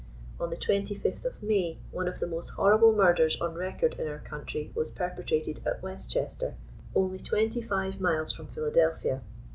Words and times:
On 0.39 0.49
the 0.49 0.55
25th 0.57 1.25
of 1.25 1.43
May, 1.43 1.77
one 1.91 2.07
of 2.07 2.17
the 2.19 2.25
most 2.25 2.49
horrible 2.55 2.91
murders 2.91 3.39
on 3.39 3.53
record 3.53 3.97
in 3.99 4.07
our 4.07 4.17
country, 4.17 4.71
was 4.73 4.89
perpetrated 4.89 5.59
at 5.63 5.83
West 5.83 6.09
Chester,* 6.11 6.55
only 6.95 7.19
twenty 7.19 7.61
five 7.61 8.01
miles 8.01 8.31
from 8.33 8.47
Philadelphia. 8.47 9.21